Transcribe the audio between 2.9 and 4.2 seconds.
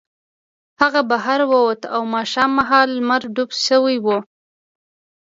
لمر ډوب شوی و